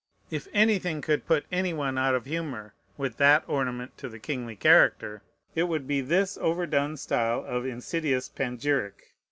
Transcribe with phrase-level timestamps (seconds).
[0.31, 4.55] If anything could put any one out of humor with that ornament to the kingly
[4.55, 5.21] character,
[5.53, 9.09] it would be this overdone style of insidious panegyric.